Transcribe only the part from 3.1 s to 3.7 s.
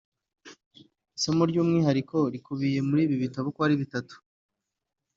bitabo uko